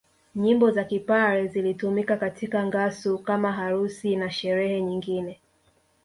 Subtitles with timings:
[0.35, 5.39] Nyimbo za Kipare zilitumika katika ngasu kama harusi na sherehe nyingine